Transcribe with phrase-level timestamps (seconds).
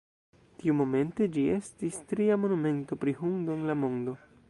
[0.63, 4.21] Tiumomente ĝi estis tria monumento pri hundo en la mondo.